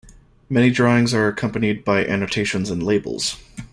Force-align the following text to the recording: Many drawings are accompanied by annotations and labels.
Many 0.49 0.71
drawings 0.71 1.13
are 1.13 1.27
accompanied 1.27 1.85
by 1.85 2.03
annotations 2.03 2.71
and 2.71 2.81
labels. 2.81 3.37